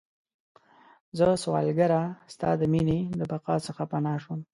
[1.17, 2.01] زه سوالګره
[2.33, 4.39] ستا د میینې، د بقا څخه پناه شوم